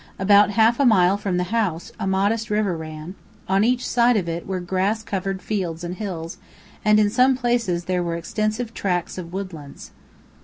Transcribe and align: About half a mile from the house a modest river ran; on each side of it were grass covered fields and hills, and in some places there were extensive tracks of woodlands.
About 0.17 0.49
half 0.57 0.79
a 0.79 0.83
mile 0.83 1.15
from 1.15 1.37
the 1.37 1.43
house 1.53 1.91
a 1.99 2.07
modest 2.07 2.49
river 2.49 2.75
ran; 2.75 3.13
on 3.47 3.63
each 3.63 3.87
side 3.87 4.17
of 4.17 4.27
it 4.27 4.47
were 4.47 4.59
grass 4.59 5.03
covered 5.03 5.43
fields 5.43 5.83
and 5.83 5.93
hills, 5.93 6.39
and 6.83 6.99
in 6.99 7.11
some 7.11 7.37
places 7.37 7.85
there 7.85 8.01
were 8.01 8.15
extensive 8.15 8.73
tracks 8.73 9.19
of 9.19 9.31
woodlands. 9.31 9.91